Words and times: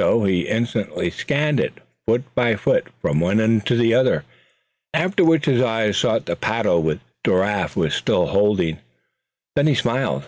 So 0.00 0.24
he 0.24 0.48
instantly 0.48 1.10
scanned 1.10 1.60
it, 1.60 1.74
foot 2.04 2.24
by 2.34 2.56
foot, 2.56 2.88
from 3.00 3.20
one 3.20 3.38
end 3.38 3.66
to 3.66 3.76
the 3.76 3.94
other; 3.94 4.24
after 4.92 5.24
which 5.24 5.46
his 5.46 5.62
eyes 5.62 5.96
sought 5.96 6.26
the 6.26 6.34
paddle 6.34 6.82
which 6.82 6.98
Giraffe 7.24 7.76
was 7.76 7.94
still 7.94 8.26
handling. 8.26 8.78
Then 9.54 9.68
he 9.68 9.76
smiled. 9.76 10.26